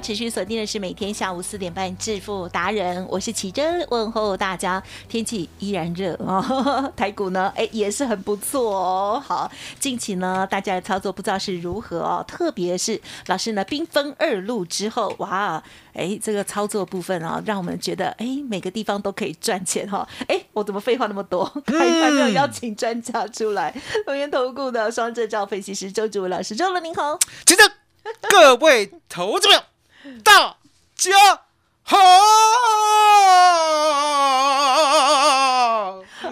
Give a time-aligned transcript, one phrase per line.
[0.00, 4.82] 持续锁定的是每天下午四点半致富达人，我是奇珍，问候大家。
[5.08, 9.22] 天气依然热哦， 台股呢，哎也是很不错哦。
[9.24, 15.62] 好，近期呢大家的操作不知道是如何哦，特别是老师呢兵分二路之后，哇，
[15.92, 21.44] 哎这个操作部分啊，让我们觉得哎每个地方都可以赚钱哈、哎，我怎么废话那么多？
[21.66, 23.74] 开盘就邀请专家出来，
[24.06, 27.18] 龙岩投顾的双证照分析师周志伟老师，周了您好。
[27.44, 27.64] 请着
[28.30, 29.64] 各位投资者，
[30.24, 30.56] 大
[30.94, 31.10] 家
[31.82, 31.98] 好。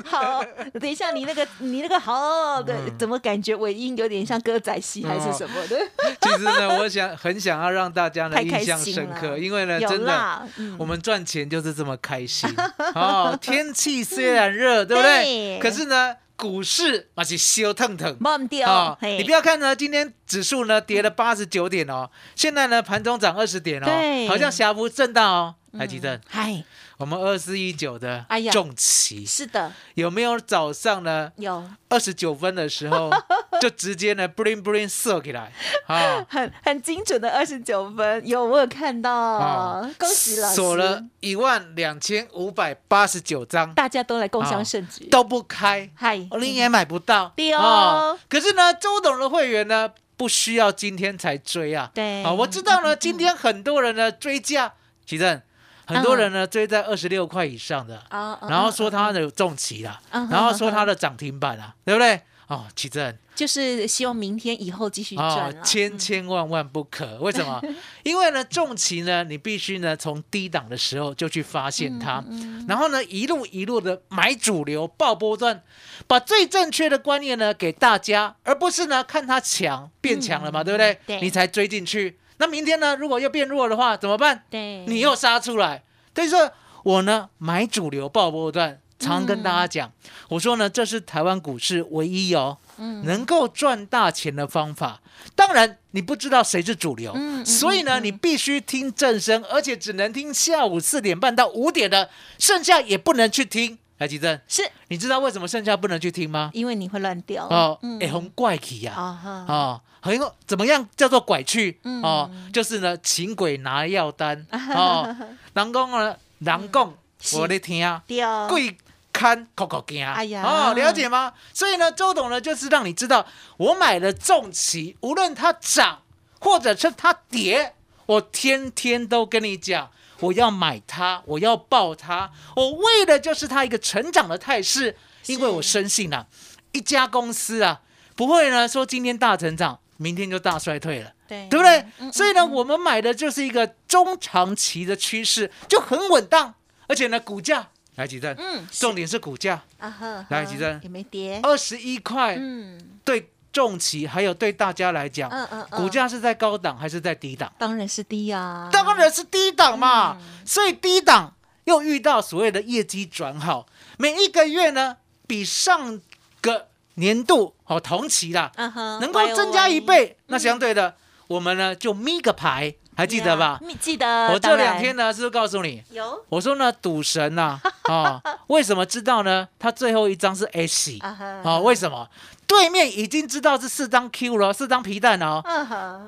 [0.04, 0.42] 好，
[0.80, 5.76] 等一下，你那个你那个好的，怎么感觉尾音有点像歌仔戏还是什么的？
[6.20, 12.48] 其实呢，我想很想要让大家呢印象深刻，因为呢，真的，嗯我们赚钱就是这么开心。
[12.94, 15.60] 哦，天气虽然热，对不对 对？
[15.60, 18.16] 可是呢，股市嘛是修腾腾。
[18.20, 25.54] 忘掉哦，，嘿你不要看呢，今天指数呢跌了八十九点哦，现在呢盘中涨二十点哦，好像小幅震荡哦。
[25.78, 26.64] 台积电，嗨，
[26.98, 29.24] 我们二四一九的哎呀重旗。
[29.24, 31.30] 是的，有没有早上呢？
[31.36, 31.64] 有。
[31.88, 33.08] 二十九分的时候
[33.62, 35.52] 就直接呢 bling bling 射起来。
[35.86, 36.26] 啊？
[36.28, 39.88] 很很精准的二十九分，有我有看到，啊。
[39.96, 47.32] 恭喜老师，锁了一万两千五百八十九张，大家都来共襄啊盛举，都不开，嗨，你也买不到。
[47.36, 48.18] 对哦。
[48.28, 51.92] 可是呢，周董的会员呢，不需要今天才追啊。
[51.94, 52.24] 对。
[52.24, 54.72] 啊，我知道呢，今天很多人呢追价，
[55.06, 55.42] 其实
[55.88, 62.20] 很多人呢追在二十六块以上的，然后说它的有重旗啦，嗯然后说它的涨停板啦，对不对？
[62.48, 67.18] 哦，奇正就是希望明天以后继续哦赚，了，千千万万不可。
[67.18, 67.60] 为什么？
[68.04, 75.62] 因为呢，重旗呢，你必须呢从低档的时候就去发现它，嗯然后呢一路一路的买主流爆波段，
[76.06, 82.18] 把最正确的观念呢给大家，而不是呢看它强变强了嘛，对不对你才追进去。
[82.38, 84.44] 那明天呢，如果又变弱的话，怎么办？
[84.50, 85.82] 对，你又杀出来。
[86.14, 86.50] 所以说
[86.82, 89.92] 我呢买主流爆波段，常跟大家讲，
[90.30, 92.58] 我说呢这是台湾股市唯一哦。
[92.80, 95.00] 嗯能够赚大钱的方法，
[95.34, 103.78] 当然你不知道谁是主流，嗯嗯所以呢，你必须听正声，而且只能听下午四点半到五点的，剩下也不能去听。
[103.98, 104.62] 来，吉正，是。
[104.88, 106.50] 你知道为什么剩下不能去听吗？
[106.54, 107.46] 因为你会乱掉。
[107.48, 107.98] 哦，嗯。
[108.00, 111.78] 哎，红怪奇呀，啊哈，哦，很怎么样叫做拐去？
[111.82, 112.02] 嗯。
[112.02, 114.46] 哦，就是呢，请鬼拿药单。
[114.50, 115.14] 哦，
[115.52, 118.76] 人讲呢，人讲是我在听，掉贵
[119.12, 120.42] 看口口惊，哎呀。
[120.44, 121.32] 哦，了解吗？
[121.52, 123.26] 所以呢，周董呢就是让你知道，
[123.56, 126.02] 我买了重旗，无论它涨
[126.38, 127.74] 或者是它跌，
[128.06, 134.96] 我天天都跟你讲，我要买它，我要抱它，我为的就是它一个成长的态势，
[135.26, 136.26] 因为我深信啊，
[136.72, 137.80] 一家公司啊，
[138.16, 141.12] 不会呢说今天大成长，明天就大衰退了。
[141.26, 141.46] 对。
[141.48, 141.84] 对不对？
[141.98, 146.54] 嗯所以呢，我们买的就是一个中长期的趋势，就很稳当，
[146.86, 149.62] 而且呢，股价来几阵，嗯重点是股价。
[149.78, 152.98] 啊呵，来几针也没跌，二十一块，嗯。
[153.04, 155.80] 对重期还有对大家来讲，嗯嗯嗯。
[155.82, 157.52] 股价是在高档还是在低档？
[157.58, 160.46] 当然是低啊，当然是低档嘛，嗯。
[160.46, 161.34] 所以低档
[161.64, 163.66] 又遇到所谓的业绩转好，
[163.98, 166.00] 每一个月呢比上
[166.40, 170.94] 个年度哦同期啦，嗯能够增加一倍，那相对的，
[171.26, 173.58] 我们呢就咪个牌，还记得吧？
[173.62, 176.24] 你记得，我这两天呢是不是告诉你，有。
[176.28, 177.60] 我说呢赌神呐
[177.90, 179.48] 啊， 为什么知道呢？
[179.58, 180.96] 他最后一张是 S
[181.44, 182.08] 啊，为什么？
[182.48, 185.40] 对面已经知道是四张 Q 了，四张皮蛋哦，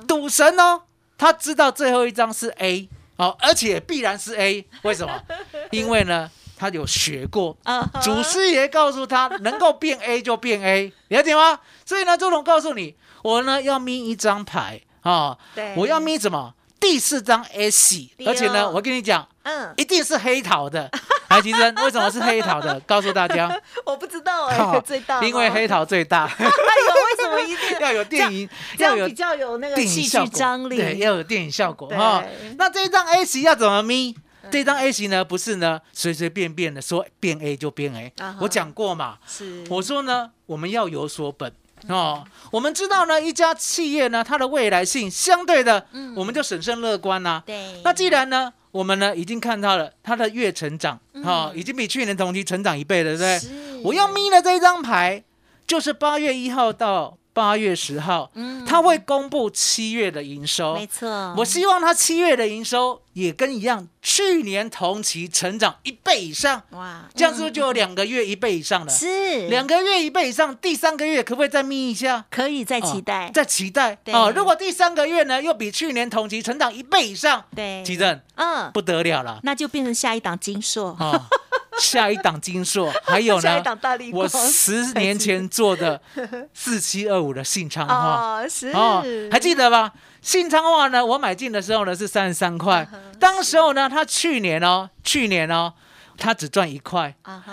[0.09, 0.83] 赌神哦，
[1.17, 5.13] 他知道最后一张是 A 哦，而且必然是 A，为什么？
[5.71, 7.57] 因为呢，他有学过，
[8.03, 11.61] 祖师爷告诉他，能够变 A 就变 A，了解吗？
[11.85, 16.55] 所以呢，周董告诉你，我呢要眯一张牌啊，对我要眯什么？
[16.81, 20.91] 第四张 S，而且呢，哦我跟你讲，嗯，一定是黑桃的。
[21.31, 22.79] 来，吉生，为什么是黑桃的？
[22.81, 23.49] 告诉大家，
[23.87, 28.49] 我不知道哎、哈最大因为黑桃最大， 哎呦，为什么一定要有电影，
[28.79, 30.77] 要有比较有那个电戏剧影效果，张力？
[30.77, 32.25] 对，要有电影效果对哈。
[32.59, 34.15] 那这一张 A 型要怎么咪？
[34.51, 38.13] 这张 A 型呢，不是呢随随便便的说变 A 就变 A。
[38.41, 41.53] 我讲过嘛，是我说呢，我们要有所本
[41.87, 42.25] 哦。
[42.51, 45.87] 我们知道呢，一家企业呢，它的未来性相对的，
[46.17, 47.41] 我们就审慎乐观呐。
[47.47, 53.81] 对，那既然呢，我们呢已经看到了它的月成长，哈，已经比去年同期成长一倍了，对不对？
[53.83, 55.23] 我要眯的这一张牌，
[55.67, 58.65] 就是八月一号到八月十号，嗯。
[58.67, 60.75] 他会公布七月的营收。
[60.75, 68.93] 没错，我希望他七月的营收也跟一样，去年同期成长一倍以上，哇，这样是不是就有两个月一倍以上了？
[68.93, 68.95] 嗯。
[68.95, 69.49] 是。
[69.49, 72.25] 两个月一倍以上，第三个月可不可以再眯一下？
[72.31, 73.97] 可以再期哦待，再期待。
[74.05, 74.15] 对。
[74.15, 74.33] 哦。
[74.35, 81.21] 如果第三个月呢，又比去年同期成长一倍以上，对，奇正嗯，不得了了那就变成下一档金硕，哦。
[81.81, 84.23] 下一档金硕， 还有下一呢，档大力光。
[84.23, 86.01] 我十年前做的
[86.55, 88.43] 四七二五的信昌化
[88.75, 89.93] 哦，还记得吧？
[90.23, 92.87] 信昌化呢，我买进的时候呢是三十三块，
[93.19, 95.73] 当时候呢，它去年哦，去年哦，
[96.21, 97.13] 它只赚一块，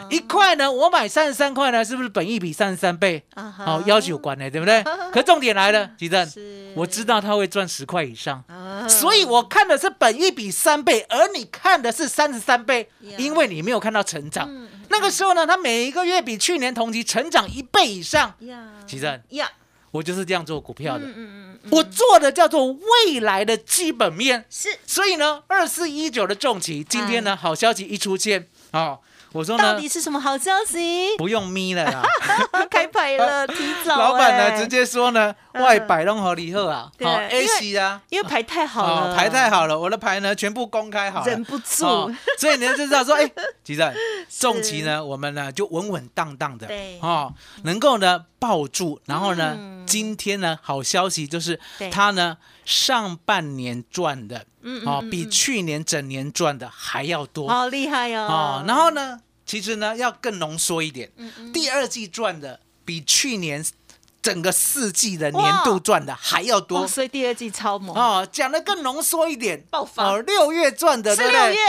[0.10, 3.24] 一块呢，我买三十三块呢，是不是本益比三十三倍？
[3.34, 4.84] 好，要求有关呢，对不对？
[5.14, 6.30] 可重点来了，吉正，
[6.76, 8.86] 我知道他会赚十块以上，啊。
[8.88, 14.46] 所以我看的是本益比三倍，而你看的是三十三倍，因为你没有看到成长。
[14.50, 14.68] 嗯。
[14.90, 18.34] 那个时候呢，他每一个月比去年同期成长一倍以上。
[18.40, 19.50] 呀，奇正，呀，
[19.92, 24.46] 我就是这样做股票的，嗯嗯嗯，我做的叫做未来的基本面。
[24.50, 24.70] 是。
[24.86, 29.00] 所以呢，二四一九的重旗，今天呢，好消息一出现哦，
[29.32, 31.16] 我说呢到底，是什么好消息？
[31.18, 32.04] 不用眯了啦。
[32.70, 33.56] 开牌了， 提
[33.86, 35.64] 早，老板呢哎直接说呢，嗯。
[35.64, 41.86] 外摆弄好以后啊，对好 A 为系啊，因为牌太好了，哦牌太好了，我的牌呢全部公开好了，忍不住。
[41.86, 43.30] 哦所以你就知道说， 哎，
[43.64, 43.92] 吉正，
[44.30, 47.00] 重旗呢，我们呢就稳稳当当的，对。
[47.02, 47.34] 哦，
[47.64, 51.90] 能够呢抱住，然后呢嗯，今天呢好消息就是对。
[51.90, 58.28] 它呢上半年赚的，嗯哦，比去年整年赚的还要多，好厉害哦。
[58.30, 61.52] 哦，然后呢，其实呢要更浓缩一点，嗯。
[61.52, 63.66] 第二季赚的比去年
[64.28, 66.86] 整个四季的年度赚的还要多，。
[66.86, 71.54] 所以第二季超猛，哦，讲的更浓缩一点，爆发哦，六月赚的，是对不对？
[71.54, 71.62] 六月，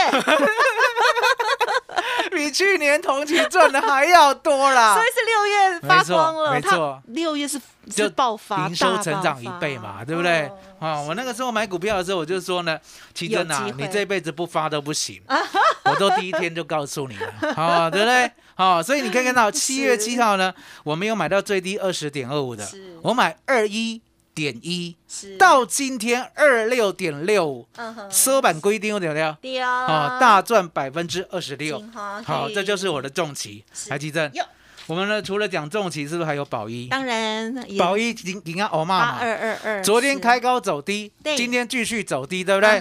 [2.35, 5.07] 比去年同期赚的还要多啦 所以。
[5.09, 7.59] 是六月发光了，没错六月是
[7.89, 10.43] 就是爆发，营收成长一倍嘛，对不对？
[10.79, 10.87] 哦。
[10.87, 12.79] 啊，我那个时候买股票的时候，我就说呢，
[13.13, 15.21] 奇珍啊你这辈子不发都不行，
[15.85, 18.31] 我都第一天就告诉你了，啊，对不对？
[18.55, 20.53] 好，所以你可以看到 七月七号呢，
[20.83, 22.67] 我没有买到最低二十点二五的，
[23.01, 24.01] 我买二一
[24.33, 24.95] 点一，
[25.37, 27.67] 到今天二六点六五，
[28.09, 31.83] 收板规定有点了，对哦，啊，大赚百分之二十六，
[32.25, 33.89] 好，这就是我的重旗，是。
[33.89, 34.43] 台积证哟。
[34.89, 36.87] 我们呢，除了讲重旗，是不是还有宝一？
[36.87, 42.79] 当然也宝一你你看欧八骂嘛，二二二，昨天是开高走低，对今天继续走低，对不对？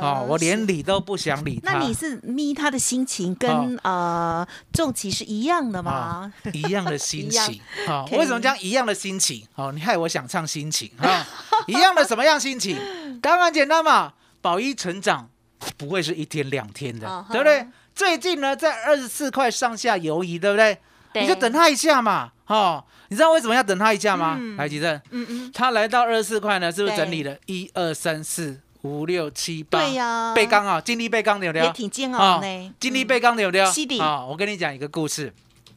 [0.00, 1.74] 哦，我连理都不想理他。
[1.74, 6.32] 那你是咪他的心情跟呃重骑是一样的吗？
[6.44, 9.46] 哦一样的心情， 好、为什么讲一样的心情？
[9.52, 11.26] 好，你害我想唱心情哈、
[11.66, 12.78] 一样的什么样心情？
[13.20, 15.28] 当然简单嘛，宝一成长
[15.76, 17.66] 不会是一天两天的对不对？
[17.94, 20.78] 最近呢，在二十四块上下游移，对不对？
[21.12, 24.36] 对你就等他一下嘛，哦，你知道为什么要等他一下吗？
[24.38, 29.78] 嗯来，吉正，嗯嗯，它来到二十四块呢，是不是整理了一二三四五六七八？
[29.80, 31.62] 对呀背钢啊，金利背钢对不对？
[31.62, 32.74] 也挺煎熬呢。
[32.78, 33.64] 金利背钢对不对？
[33.66, 35.32] 是的啊，我跟你讲一个故事。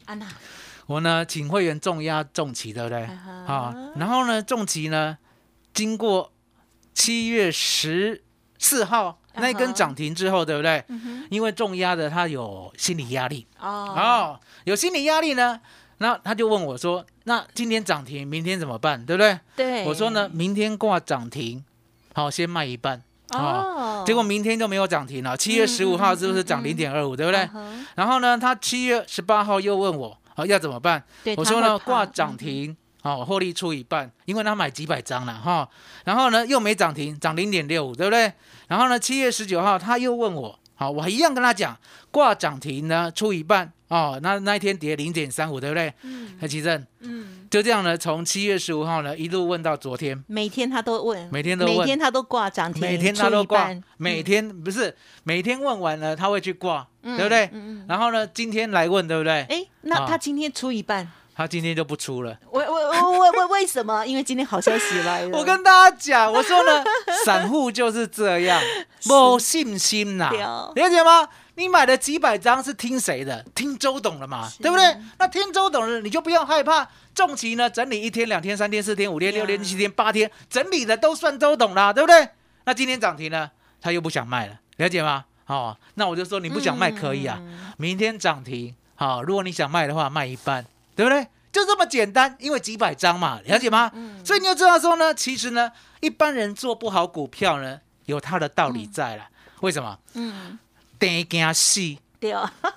[0.06, 0.26] 安娜，
[0.86, 3.02] 我呢，请会员重压重旗，对不对？
[3.46, 5.18] 啊然后呢，重旗呢，
[5.72, 6.32] 经过
[6.94, 8.22] 七月十
[8.58, 10.84] 四号那一根涨停之后，对不对？
[11.30, 15.60] 因为重压的他有心理压力哦，哦，有心理压力呢，
[15.98, 19.04] 那他就问我说：“那今天涨停，明天怎么办？
[19.04, 21.64] 对不对？”对，我说呢，，明天挂涨停，
[22.14, 23.02] 好，先卖一半。
[23.30, 25.36] 哦，结果明天就没有涨停了。
[25.36, 27.84] 七月十五号是不是涨零点二五，对不对嗯？
[27.96, 31.02] 然后呢，他七月十八号又问我，啊，要怎么办？
[31.36, 35.68] 我说呢，挂涨，停，哦，获利出一半，因为他买几百张了哈。
[36.04, 38.32] 然后呢，又没涨停，涨零点六五，对不对？
[38.66, 41.78] 然后呢，七月十九号他又问我，好，我一样跟他讲，
[42.10, 45.92] 挂涨停呢出一半，哦，那那一天跌零点三五，对不对？
[46.02, 57.44] 嗯何其正嗯，就这样呢，从七月十五号呢一路问到昨天，每天他都问，每天都问每天他都挂涨停，每天他都挂，每天不是每天问完了他会去挂，嗯对不对？
[57.52, 59.42] 嗯嗯然后呢，今天来问，对不对？
[59.50, 62.36] 哎，那啊他今天出一半，他今天就不出了。
[62.52, 64.04] 为为为为为为什么？
[64.06, 65.30] 因为今天好消息来了。
[65.36, 66.84] 我跟大家讲，我说呢，
[67.24, 68.60] 散户就是这样，
[69.04, 71.28] 没信心呐、了解吗？
[71.56, 73.44] 你买了几百张是听谁的？
[73.54, 74.96] 听周董的嘛，对不对？
[75.18, 76.88] 那听周董的，你就不要害怕。
[77.14, 82.28] 重期呢，整理一天、两天、三天、四天、五天、六天、七天、八天，整理的都算周董啦，对不对？
[82.64, 83.50] 那今天涨停呢，
[83.80, 85.24] 他又不想卖了，了解吗？
[85.46, 90.64] 哦，那我就说你不想卖可以啊，嗯明天涨停，好、如果你想卖的话，卖一半，
[90.94, 91.26] 对不对？
[91.52, 93.90] 就这么简单，因为几百张嘛，了解吗？
[93.94, 95.70] 嗯所以你要知道说呢，其实呢，
[96.00, 99.28] 一般人做不好股票呢，有他的道理在了。
[99.60, 99.96] 为什么？
[100.14, 100.58] 嗯，
[100.98, 102.00] 等惊细，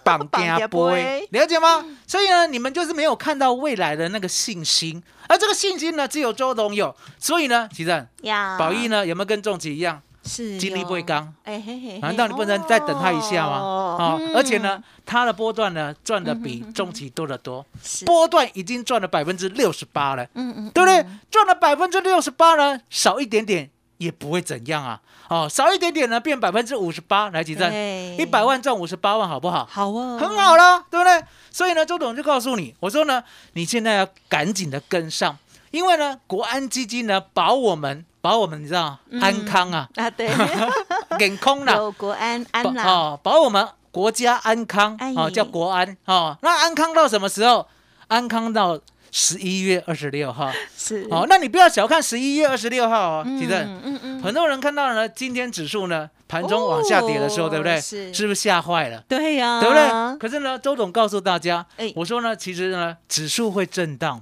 [0.04, 1.84] 绑绑惊架杯， 了解吗？
[2.06, 6.96] 所以呢，你们就是没有看到未来的那个信心，而这个信心呢，只有周董有。
[7.18, 10.00] 所以呢，其实呀，宝一呢，有没有跟仲奇一样？
[10.28, 13.58] 是精力不会刚，哎嘿嘿嘿，难道你不能再等他一下吗？
[13.60, 21.20] 哦哦，嗯而且呢，他的波段呢赚的比中期多得多，是波段已经赚了百分之六十八了，嗯嗯，对不对嗯？
[21.32, 25.02] 赚了百分之六十八呢，少一点点也不会怎样啊。
[25.30, 28.18] 哦，少一点点呢，变百分之五十八，来几阵？
[28.18, 29.68] 一百万赚五十八万，好不好？
[29.70, 31.22] 好啊，很好了，对不对？
[31.52, 35.38] 所以呢，周董就告诉你，我说呢，你现在要赶紧的跟上，
[35.72, 40.30] 因为呢，国安基金呢保我们，保我们，你知道安康啊，啊，对，
[41.20, 45.14] 健康啦，有国安安保啦，哦，保我们国家安康哎。
[45.16, 46.38] 哦，叫国安哦。
[46.42, 47.68] 那安康到什么时候？
[48.08, 48.80] 安康到
[49.12, 50.52] 十一月二十六号。
[50.78, 51.08] 是。
[51.10, 51.26] 哦。
[51.28, 57.82] 那你不要小看十一月二十六号哦，嗯其实嗯嗯，很多人看到了呢，今天指数呢盘中往下跌的时候，哦对不对？
[57.82, 58.14] 是。
[58.14, 59.04] 是不是吓坏了？
[59.10, 60.18] 对呀，对不对？
[60.20, 64.22] 可是呢，周董告诉大家哎，我说呢，其实呢，指数会震荡，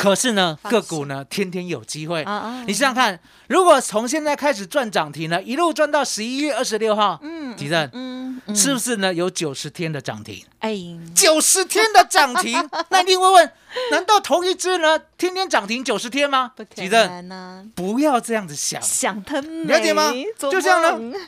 [0.00, 2.22] 可是呢，放个股呢，天天有机会。
[2.22, 8.56] 啊啊你想想看，如果从现在开始赚涨停呢，一路赚到十一月二十六号，嗯吉正嗯，嗯。
[8.56, 9.12] 是不是呢？
[9.12, 10.74] 有九十天的涨停，哎，
[11.14, 12.56] 九十天的涨停，
[12.88, 13.52] 那一定会问，
[13.90, 16.52] 难道同一只呢，天天涨停九十天吗？
[16.56, 16.64] 不？
[16.64, 18.80] 可吉正，能啊，不要这样子想。
[18.80, 20.10] 想得美了解吗？
[20.38, 21.18] 就这样呢。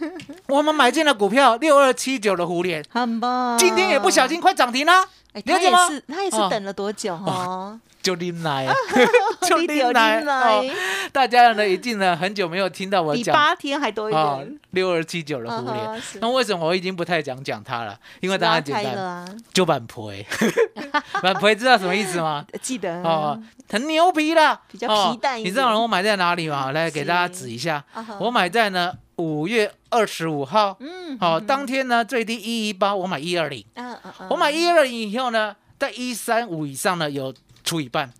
[0.46, 3.58] 我们买进了股票六二七九的互联，很棒。
[3.58, 5.70] 今天也不小心快涨停了，哎，他也？
[5.88, 6.48] 是，他也是哦。
[6.50, 7.78] 等了多久哦？
[8.02, 8.66] 就拎来，
[9.46, 10.68] 就拎来！
[11.12, 16.18] 大家呢，一定呢很久没有听到我比讲八天还多一啊点，六二七九的嗯互联哼是。
[16.20, 17.96] 那为什么我已经不太讲讲它了？
[18.18, 20.26] 因为答拉案简单，就板培，
[21.22, 22.44] 板培知道什么意思吗？
[22.60, 26.72] 记得哦，很牛皮啦，比较哦皮蛋你知道我买在哪里吗？
[26.74, 27.84] 来给大家指一下。
[28.18, 38.12] 我买在呢五月二十五号，嗯，好，当天呢最低一一八，我买一二零，嗯嗯嗯，我买一二零以后呢，在一三五以上呢有出一半，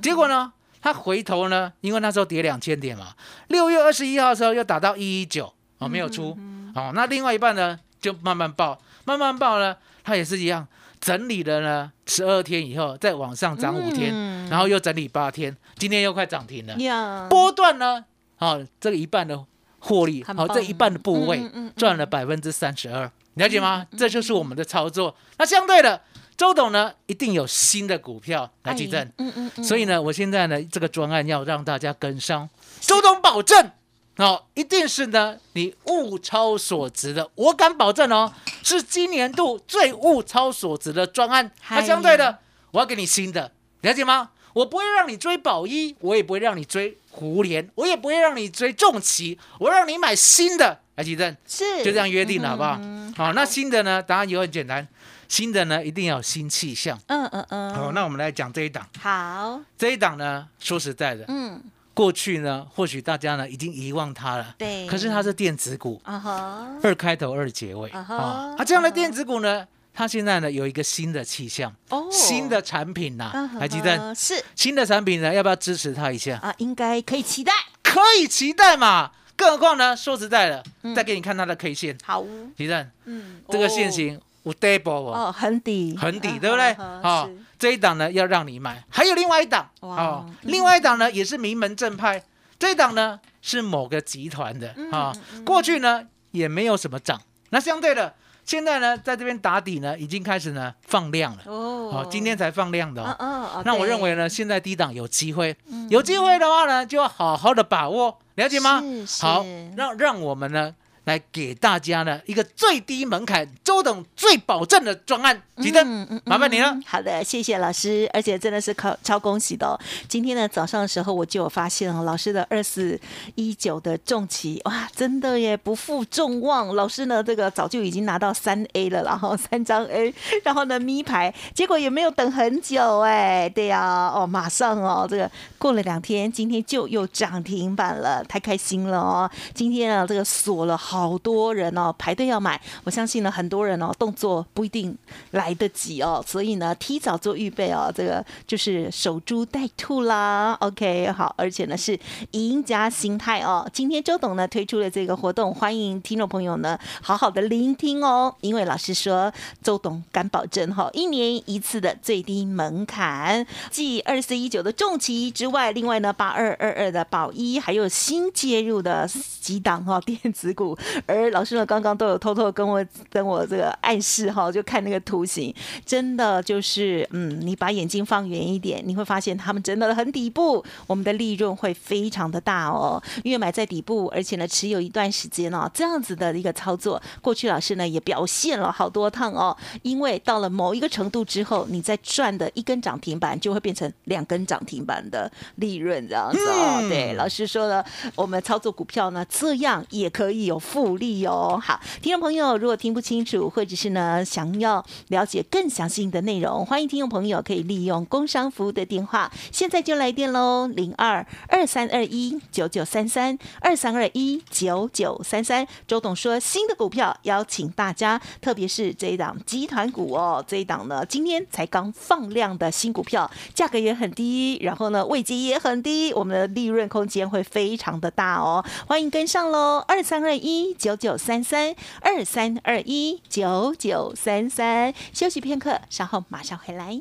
[0.00, 3.14] 结果呢，它回头呢，因为那时候跌两千点嘛，
[3.48, 6.36] 六月二十一号的时候又打到一一九，哦，没有出，
[6.74, 10.66] 哦，那另外一半呢就慢慢报，慢慢报呢，它也是一样，
[11.00, 14.36] 整理了呢十二天以后再往上涨五天，嗯。
[14.48, 18.04] 然后又整理八天，今天又快涨停了，呀，波段呢，
[18.38, 19.44] 哦，这个一半的
[19.86, 21.40] 获利，好、这一半的部位
[21.76, 23.86] 赚了百分之三十二，了解吗？
[23.96, 25.16] 这就是我们的操作。
[25.38, 26.02] 那相对的，
[26.36, 29.00] 周董呢一定有新的股票来举证。
[29.18, 32.48] 嗯嗯嗯，所以呢，我现在呢，这个专案要让大家跟上，
[32.80, 33.70] 周董保证
[34.16, 38.32] 哦，一定是呢你物超所值的，我敢保证哦，
[38.64, 41.52] 是今年度最物超所值的专案。
[41.70, 42.38] 那嗨相对的，
[42.72, 43.52] 我要给你新的，
[43.82, 44.30] 了解吗？
[44.56, 52.78] 我不会让你追宝一，我也不会让你追胡联，我也不会让你追重旗，我让你买新的，来举证，是就这样约定了，好不好？
[52.80, 54.88] 嗯好，那新的呢，答案也很简单，
[55.28, 56.98] 新的呢一定要有新气象。
[57.08, 58.88] 嗯嗯嗯，好，那我们来讲这一档。
[58.98, 64.54] 好，这一档呢，说实在的，嗯，过去呢，或许大家呢已经遗忘它了。
[64.56, 68.54] 对，可是它是电子股，啊哈，二开头二结尾啊哈啊。
[68.56, 74.14] 它这样的电子股呢，它现在呢有一个新的气象，哦，新的产品呐还记得？
[74.14, 74.44] 是。
[74.54, 76.36] 新的产品呢，要不要支持它一下？
[76.42, 77.50] 啊，应该可以期待，
[77.82, 79.10] 可以期待嘛。
[79.34, 80.94] 更何况呢，说实在的，嗯。
[80.94, 82.22] 再给你看它的 K 线，好，
[82.58, 86.74] 其正嗯，这个线型有 double 哦，哦，横底，横底嗯对不对？
[87.02, 89.70] 好，这一档呢要让你买，还有另外一档。
[89.80, 92.22] 哇哦嗯，另外一档呢也是名门正派，
[92.58, 95.12] 这一档呢是某个集团的嗯啊，
[95.44, 98.14] 过去呢也没有什么涨，那相对的，
[98.46, 101.90] 现在呢在这边打底呢已经开始呢放量了，哦。
[101.92, 103.62] 哦，今天才放量的哦。
[103.64, 105.88] 那我对认为呢，现在低档有机会，嗯。
[105.90, 108.82] 有机会的话呢，就要好好的把握，了解吗？
[109.20, 109.44] 好，
[109.76, 110.74] 让让我们呢
[111.06, 115.42] 来给大家呢一个最低门槛、周董最保证的专案。
[115.56, 116.82] 吉登，嗯嗯麻烦你了嗯。
[116.86, 119.72] 好的，谢谢老师，而且真的是超超恭喜的、哦。
[120.06, 123.00] 今天呢早上的时候我就有发现哦，老师的二四
[123.36, 126.74] 一九的重旗哇，真的耶不负众望。
[126.74, 130.12] 老师呢这个早就已经拿到三 A 了，然后三张 A，
[130.44, 139.30] 然后呢咪牌，结果也没有等很久哎，对呀、哦马上哦这个过了两天，今天就又涨停板了，太开心了哦。
[139.54, 144.96] 今天啊这个锁了好好多人哦排队要买，我相信呢很多人哦动作不一定
[145.32, 150.56] 来得及哦，所以呢提早做预备哦，这个就是守株待兔啦。
[150.60, 151.98] OK，好，而且呢是
[152.30, 153.68] 赢家心态哦。
[153.72, 159.30] 今天周董呢推出了这个活动，欢迎听众朋友呢好好的聆听哦，因为老师说
[159.62, 169.06] 周董敢保证哈、一年一次的最低门槛，继二四一九的重旗之外，另外呢八二二二的宝一，还有新介入的
[169.40, 170.76] 几档哈、电子股，
[171.06, 196.78] 而老师呢刚刚都有偷偷跟我跟我这个暗示哈、就看那个图形，真的就是嗯，你把眼睛放远一点，你会发现他们真的很底部，我们的利润会非常的大哦，因为买在底部，而且呢持有一段时间哦，这样子的一个操作，过去老师呢也表现了好多趟哦，因为到了某一个程度之后，你在赚的一根涨停板就会变成两根涨停板的利润这样子哦。
[196.80, 196.88] 嗯。
[196.88, 201.58] 对，老师说了，我们操作股票呢，这样也可以有复利哦。
[201.64, 215.66] 好，听众朋友，如果听不清楚，或者是呢想要了解更详细的内容，欢迎听众朋友可以利用工商服务的电话，现在就来电喽，零二二三二一九九三三二三二一九九三三。
[215.88, 237.00] 周董说，新的股票邀请大家，特别是这一档集团股哦，这一档呢今天才刚放量的新股票，价格也很低，然后呢位阶也很低，我们的利润空间会非常的大哦，欢迎跟上喽，二三二一九九三三二三二一九九三三，休息片刻，稍后马上回来。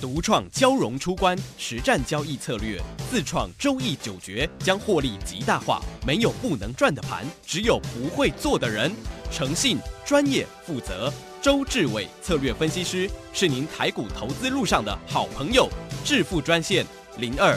[0.00, 2.76] 独创交融出关实战交易策略，
[3.08, 5.80] 自创周易九诀，将获利极大化。
[6.04, 8.90] 没有不能赚的盘，只有不会做的人。
[9.30, 11.12] 诚信、专业、负责。
[11.40, 15.68] 周志伟策略分析师是您台股投资路上的好朋友。
[16.04, 16.84] 致富专线
[17.18, 17.56] 零二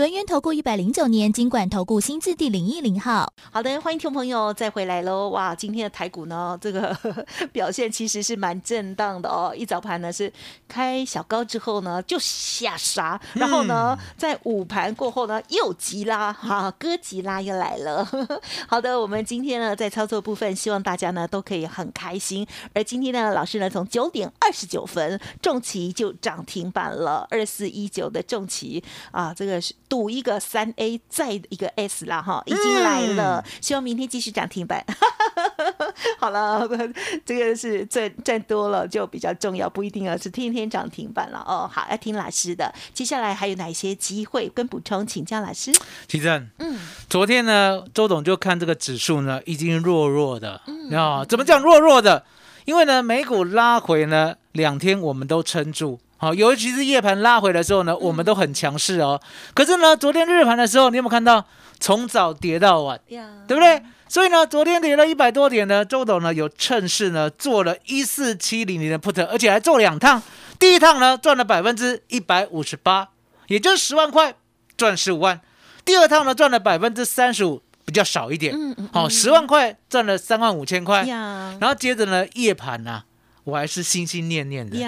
[0.00, 3.30] 轮源投顾一百零九年金管投顾新字第零一零号。
[3.52, 5.28] 好的，欢迎听众朋友再回来喽！
[5.28, 6.96] 哇，今天的台股呢，这个
[7.52, 9.52] 表现其实是蛮震荡的哦。
[9.54, 10.32] 一早盘呢是
[10.66, 18.08] 开小高之后呢就下杀，然后呢、在午盘过后呢又急拉，哈、哥吉拉又来了。
[18.66, 22.46] 好的，我们今天呢在操作部分，希望大家呢都可以很开心。
[22.72, 34.86] 而今天呢，老师呢从九点二十九分重旗就涨停板了，二四一九的重旗啊，这个是赌一个三 A 再一个 S 啦哈，已经来了，希望明天继续涨停板。
[36.16, 36.66] 好了，
[37.26, 41.68] 这个是赚赚多了就比较重要，不一定要是天天涨停板了哦。
[41.70, 42.72] 好，要听老师的。
[42.94, 45.72] 接下来还有哪些机会跟补充，请教老师。
[46.06, 52.24] 奇正，嗯，昨天呢，周董就看这个指数呢，已经弱弱的，嗯啊、怎么讲弱弱的？
[52.64, 59.18] 因为呢，美股拉回呢，两天我们都撑住，好、尤其是夜盘拉回的时候呢，我们都很强势哦。
[59.54, 61.46] 可是呢，昨天日盘的时候，你有没有看到
[61.80, 63.82] 从早跌到晚，呀，对不对？
[64.06, 70.22] 所以呢，昨天跌了一百多点呢，周董呢有趁势呢做了一四七零零的 put，而且还做两趟。
[70.58, 73.08] 第一趟呢赚了百分之一百五十八，
[73.46, 74.34] 也就是十万块
[74.76, 75.40] 赚十五万。
[75.86, 78.52] 第二趟呢赚了百分之三十五，比较少一点。
[78.54, 81.04] 嗯嗯好、十万块赚了三万五千块。
[81.04, 83.04] 呀然后接着呢夜盘呐、
[83.44, 84.78] 我还是心心念念的。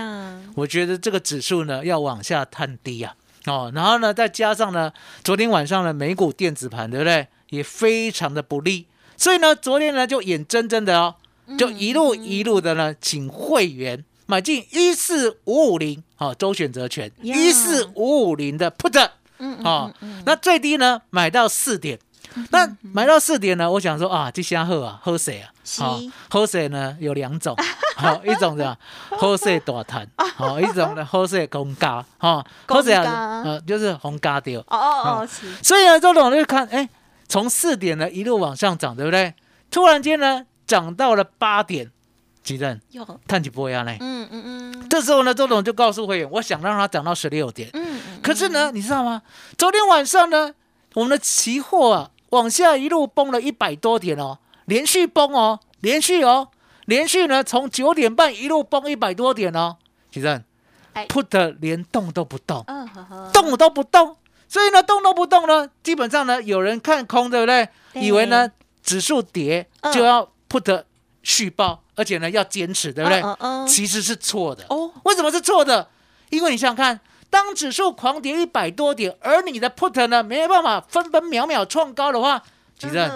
[0.54, 3.14] 我觉得这个指数呢要往下探低啊，
[3.46, 4.92] 哦，然后呢再加上呢
[5.24, 7.26] 昨天晚上的美股电子盘，对不对？
[7.50, 8.86] 也非常的不利，
[9.16, 11.14] 所以呢昨天呢就眼睁睁的哦，
[11.58, 17.36] 就一路一路的呢请会员买进一四五五零，哦，周选择权呀。
[17.36, 19.92] 一四五五零的 put，嗯哦，
[20.24, 21.98] 那最低呢买到四点。
[22.50, 25.48] 那买到四点呢，我想说啊，这下喝啊，喝谁啊？
[25.78, 27.56] 好是，好势呢有两种，
[27.96, 28.76] 好一种的
[29.10, 34.60] 好势大谈， 好一种呢喝水公咖，哈，好势公家呃就是红咖掉。
[34.60, 35.28] 哦哦哦，
[35.62, 36.88] 所以呢，周董就看，哎，
[37.28, 39.32] 从四点呢一路往上涨，对不对？
[39.70, 41.90] 突然间呢涨到了八点，
[42.42, 43.96] 几阵有，探几波呀呢？
[44.00, 47.70] 嗯嗯嗯这时候呢，周董就告诉会员，我想让它涨到十六点。
[47.72, 49.22] 嗯嗯，可是呢，你知道吗？
[49.56, 50.52] 昨天晚上呢，
[50.94, 56.48] 我们的期货啊往下一路崩了一百多点哦，连续崩哦，连续哦，
[56.86, 59.76] 连续呢从九点半一路崩一百多点哦。
[60.10, 60.42] 其正
[60.94, 62.64] 哎，put 连动都不动，
[63.32, 64.16] 动都不动，
[64.48, 67.68] 所以呢，动都不动呢，基本上呢，有人看空，对不对？
[67.92, 68.50] 对以为呢
[68.82, 70.84] 指数跌嗯就要 put
[71.22, 73.22] 续报，而且呢要坚持，对不对？
[73.68, 74.64] 其实是错的。
[74.68, 75.88] 哦，为什么是错的？
[76.30, 76.98] 因为你想想看，
[77.32, 82.42] 当指数狂跌一百多点，而你的 put 呢没办法分分秒秒创高的话，
[82.78, 83.10] 其实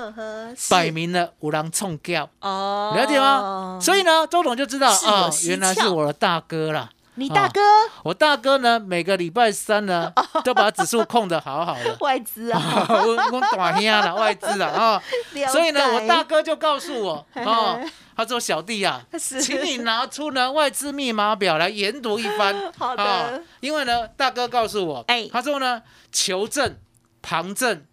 [0.70, 3.78] 摆明了无人冲掉，哦，了解吗？
[3.78, 6.88] 所以呢，周董就知道是有啊，蹊原来是我的大哥啦。
[7.16, 7.60] 你大哥？
[8.04, 10.12] 我大哥呢，每个礼拜三呢，
[10.44, 11.96] 都把指数控得好好的。
[12.00, 15.02] 外资啊， 我我大兄啦，外资啊啊，
[15.50, 17.80] 所以呢，我大哥就告诉我哦，
[18.16, 19.40] 他说小弟呀、是。
[19.40, 22.54] 请你拿出呢外资密码表来研读一番。
[22.78, 23.02] 好的。
[23.02, 25.28] 啊因为呢，大哥告诉我，哎。
[25.32, 26.76] 他说呢，求证、
[27.28, 27.84] 旁证、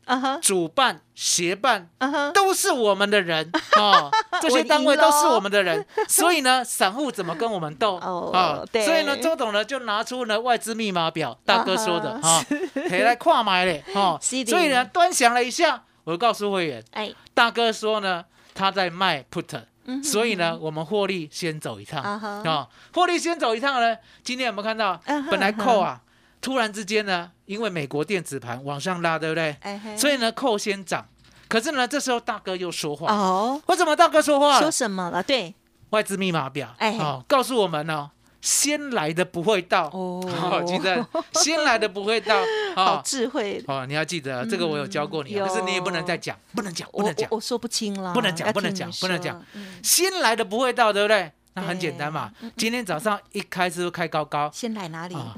[0.44, 1.90] 主办、协办
[2.36, 3.50] 都是我们的人
[3.82, 7.96] 啊， 这些单位都是我们的人， 所以呢，散户怎么跟我们斗？
[7.96, 8.62] 哦啊？
[8.72, 8.86] 对。
[8.86, 12.46] 所以呢，周董呢就拿出呢外资密码表，大哥说的啊啊，
[12.88, 14.20] 可以来跨买嘞哈。
[14.22, 14.52] 是的。
[14.52, 19.64] 所以呢，端详了一下，我告诉会员，哎，大哥说呢，他在卖 put，
[20.04, 23.98] 所以呢，我们获利先走一趟啊获利先走一趟呢。
[24.24, 25.02] 今天有没有看到？
[25.32, 26.00] 本来扣啊，
[26.44, 29.56] 突然之间呢，因为美国电子盘往上拉，对不对？
[29.62, 31.08] 哎嘿所以呢，扣先涨。
[31.48, 34.70] 可是呢，这时候大哥又说话，哦，为什么大哥说话说？
[34.70, 35.24] 什么了？
[35.24, 35.56] 对，
[35.92, 42.36] 外资密码表，哎哦，告诉我们呢，先来的不会到，哦记得 先来的不会到，
[42.76, 43.02] 好哦。
[43.06, 47.38] 智慧，哦，你要记得，这个我有教过你啊，嗯可是你也不能再讲，不能讲，不能讲我。
[47.38, 51.32] 我说不清了，不能讲不能讲不能讲嗯先来的不会到，对不对？
[51.54, 52.32] 那很简单嘛。
[52.58, 55.16] 今天早上一开始就开高高，先来哪里？
[55.16, 55.36] 啊，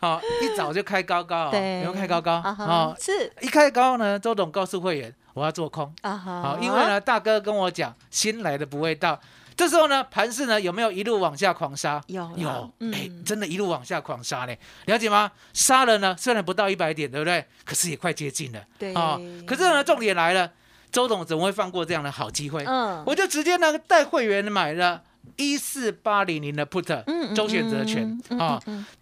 [0.00, 2.34] 好， 一早就开高高，对，有开高高？
[2.34, 3.32] 啊是。
[3.40, 9.20] 一开高呢，周董告诉会员我要做空，啊哈，好，因为呢大哥跟我讲新来的不会到，
[9.56, 12.02] 这时候呢盘势呢有没有一路往下狂杀？
[12.08, 12.48] 有有，
[12.92, 14.54] 哎，嗯真的一路往下狂杀呢，
[14.86, 15.30] 了解吗？
[15.52, 17.46] 杀了呢，虽然不到一百点，对不对？
[17.64, 18.94] 可是也快接近了，对。
[18.94, 20.50] 哦，可是呢重点来了，
[20.90, 22.64] 周董怎么会放过这样的好机会？
[22.66, 25.02] 嗯，我就直接呢带会员买了
[25.36, 28.60] 一四八零零的 put，嗯嗯周选择权啊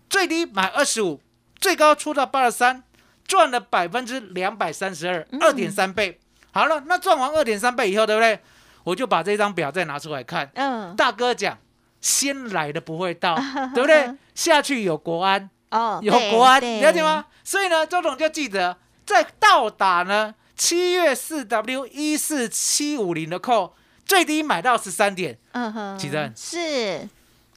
[0.09, 1.21] 最低买二十五，
[1.61, 2.83] 最高出到八十三，
[3.27, 6.21] 赚了百分之两百三十二，嗯二点三倍。
[6.53, 8.39] 好了，那赚完二点三倍以后，对不对？
[8.85, 10.51] 我就把这张表再拿出来看。
[10.55, 11.59] 嗯，大哥讲，
[12.01, 13.35] 先来的不会到，
[13.75, 14.15] 对不对？
[14.35, 17.25] 下去有国安，哦，有对国安，对了解吗？
[17.43, 23.75] 所以呢，周董就记得，在到达呢七月四 W 一四七五零的扣，
[24.07, 27.09] 最低买到十三点，嗯哼，几阵是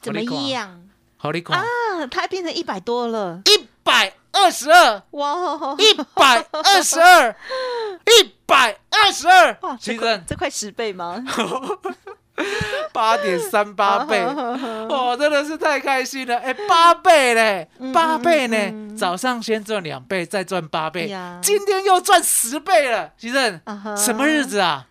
[0.01, 0.83] 怎么我你看样
[1.17, 1.63] 好利空，啊？
[2.11, 7.35] 它变成一百多了，一百二十二，哇，一百二十二，
[8.05, 9.57] 一百二十二。
[9.61, 11.23] 哇，，奇珍这快十倍吗？
[12.93, 16.37] 八点三八倍，哦哦，真的是太开心了！
[16.37, 18.57] 哎，八倍嘞，八倍嗯呢
[18.93, 21.07] 嗯，早上先赚两倍，再赚八倍，
[21.41, 23.37] 今天又赚十倍了，其实。
[23.65, 23.95] 啊哈。
[23.95, 24.85] 什么日子啊？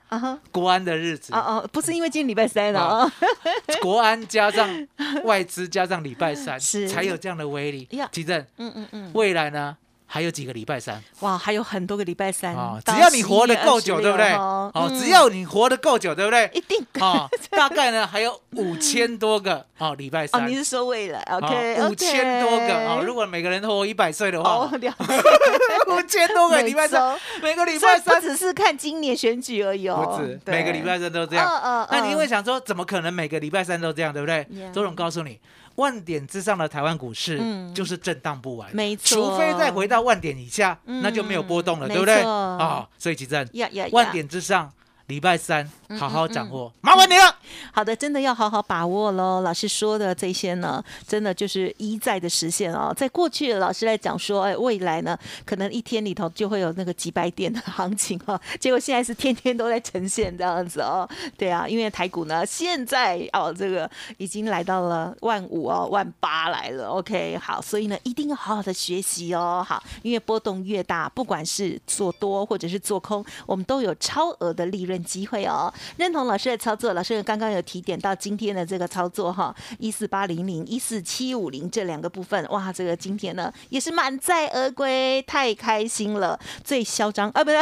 [0.52, 1.32] 国安的日子。
[1.34, 3.12] 哦，哦，不是因为今天礼拜三了啊，
[3.82, 4.68] 国安加上
[5.24, 6.88] 外资加上礼拜三，是。
[6.88, 7.88] 才有这样的威力。
[7.92, 8.08] 呀。
[8.12, 9.76] 其正嗯嗯嗯，未来呢，
[10.08, 12.78] 还有几个礼拜三哇，还有很多个礼拜三啊？
[12.84, 14.32] 只要你活得11月够久，对不对？
[14.34, 16.50] 哦，嗯只要你活得够久，对不对？
[16.54, 20.56] 一定哦，大概呢还有五千多个哦，礼拜哦，三你。
[20.56, 24.70] 是说未来哦？OK，五千多个哦，如果每个人都活一百岁的哦话，，
[25.94, 31.46] 五千多个礼拜三，每个礼拜三只是看今年选举而已哦，不止，每个礼拜三都这样。
[31.90, 35.38] 那你嗯会想说，怎么可能每个礼拜三都这样，对不对周总告诉你，
[35.76, 37.74] 万点之上的台湾股市嗯。
[37.74, 39.16] 就是震荡不完，没错。
[39.16, 42.22] 除非再回到万点以下，嗯那就没有波动了，没对不对？
[42.22, 43.90] 啊，所以其正呀呀呀。
[43.92, 44.72] 万点之上，
[45.06, 47.36] 礼拜三嗯好好掌握，麻烦你了。
[47.72, 49.40] 好的，真的要好好把握喽。
[49.42, 52.92] 老师说的这些呢，真的就是一再的实现哦。
[52.96, 58.40] 在过去，老师来讲说，哎，未来呢，可能一天里头就会有那个几百点的行情哦。
[58.58, 61.08] 结果现在是天天都在呈现这样子哦。
[61.38, 63.88] 对啊，因为台股呢，现在哦，这个
[64.18, 66.88] 已经来到了万五哦，万八来了。
[66.88, 69.64] OK，好，所以呢，一定要好好的学习哦。
[69.66, 75.72] 好，因为波动越大，不管是做多或者是做空，我们都有超额的利润润机会哦。
[75.98, 86.38] 认同老师的操作，老师刚刚有提点到今天的这个操作哈，一四八零零、一四七五零这两个部分，哇，这个今天呢也是满载而归，太开心了。
[86.64, 87.56] 最嚣张啊，不是，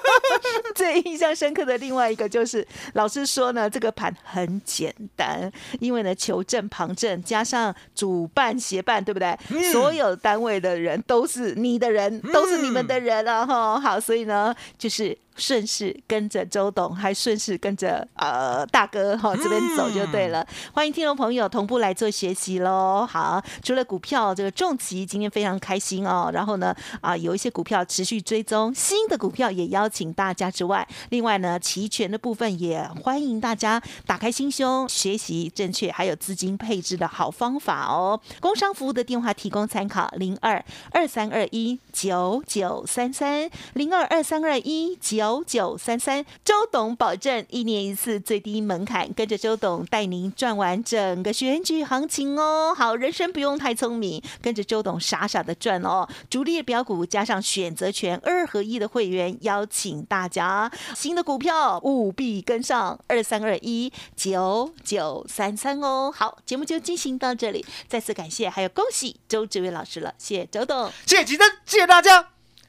[0.74, 5.50] 最印象深刻的另外一个就是老师说呢，这个盘很简单，
[5.80, 9.36] 因为呢求证旁证加上主办协办，对不对？
[9.72, 13.80] 所有单位的人都是你的人，都是你们的人了哈。
[13.80, 15.16] 好，所以呢就是。
[15.38, 20.46] 顺势跟着周董，还顺势跟着呃大哥哈这边走就对了。
[20.72, 23.06] 欢迎听众朋友同步来做学习喽。
[23.08, 38.20] 好，除了股票这个重疾今天非常开心哦，然后呢啊有一些股票持续追踪，新的股票也邀请大家之外，另外呢期权的部分也欢迎大家打开心胸学习正确还有资金配置的好方法哦。
[38.40, 45.27] 工商服务的电话提供参考：零二二三二一九九三三零二二三二一九。
[45.28, 52.74] 九九三三，周董保证一年一次最低门槛，跟着周董带您赚完整个选举行情哦。
[52.74, 56.08] 好，人生不用太聪明，跟着周董傻傻的赚哦。
[56.30, 66.10] 主力标股加上选择权二合一的会员，邀请大家新的股票务必跟上二三二一九九三三哦。
[66.14, 72.37] 好，节目就进行到这里，再次感谢还有恭喜周志伟老师了，谢谢周董，谢谢吉珍，谢谢大家。